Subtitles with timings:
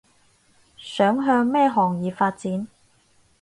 [0.79, 2.65] 想向咩行業發展